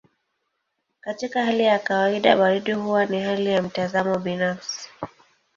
Katika 1.01 1.45
hali 1.45 1.63
ya 1.63 1.79
kawaida 1.79 2.37
baridi 2.37 2.71
huwa 2.71 3.05
ni 3.05 3.21
hali 3.21 3.45
ya 3.51 3.61
mtazamo 3.63 4.19
binafsi. 4.19 4.89